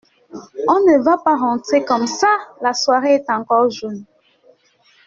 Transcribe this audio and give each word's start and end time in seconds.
On 0.67 0.79
ne 0.79 0.97
va 1.03 1.19
pas 1.19 1.37
rentrer 1.37 1.85
comme 1.85 2.07
ça, 2.07 2.25
la 2.63 2.73
soirée 2.73 3.13
est 3.13 3.29
encore 3.29 3.69
jeune. 3.69 4.03